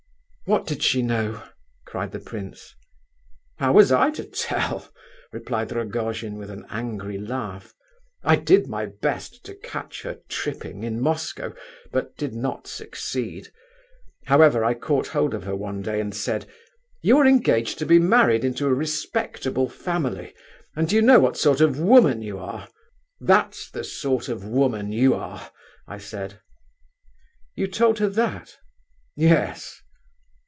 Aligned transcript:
'""What 0.51 0.67
did 0.67 0.83
she 0.83 1.01
know?" 1.01 1.43
cried 1.85 2.11
the 2.11 2.19
prince. 2.19 2.75
"How 3.59 3.71
was 3.71 3.89
I 3.89 4.09
to 4.11 4.25
tell?" 4.25 4.91
replied 5.31 5.71
Rogojin, 5.71 6.37
with 6.37 6.49
an 6.49 6.65
angry 6.67 7.17
laugh. 7.17 7.73
"I 8.21 8.35
did 8.35 8.67
my 8.67 8.87
best 8.87 9.45
to 9.45 9.55
catch 9.55 10.01
her 10.01 10.19
tripping 10.27 10.83
in 10.83 10.99
Moscow, 10.99 11.53
but 11.93 12.17
did 12.17 12.33
not 12.33 12.67
succeed. 12.67 13.47
However, 14.25 14.65
I 14.65 14.73
caught 14.73 15.07
hold 15.07 15.33
of 15.33 15.45
her 15.45 15.55
one 15.55 15.81
day, 15.81 16.01
and 16.01 16.13
said: 16.13 16.47
'You 17.01 17.19
are 17.19 17.25
engaged 17.25 17.79
to 17.79 17.85
be 17.85 17.97
married 17.97 18.43
into 18.43 18.67
a 18.67 18.73
respectable 18.73 19.69
family, 19.69 20.33
and 20.75 20.89
do 20.89 20.97
you 20.97 21.01
know 21.01 21.19
what 21.21 21.37
sort 21.37 21.61
of 21.61 21.79
a 21.79 21.81
woman 21.85 22.21
you 22.21 22.37
are? 22.39 22.67
That's 23.21 23.69
the 23.71 23.85
sort 23.85 24.27
of 24.27 24.43
woman 24.43 24.91
you 24.91 25.13
are,' 25.13 25.49
I 25.87 25.97
said." 25.99 26.41
"You 27.55 27.67
told 27.67 27.99
her 27.99 28.09
that?" 28.09 28.57
"Yes." 29.15 29.81